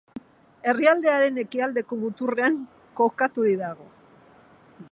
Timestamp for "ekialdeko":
1.43-1.99